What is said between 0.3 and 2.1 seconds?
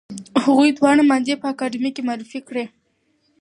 هغوی دواړه مادې په اکاډمۍ کې